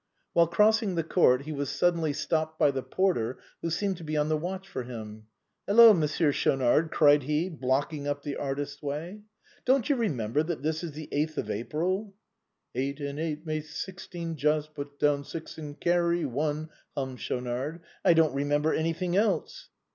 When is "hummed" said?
16.97-17.19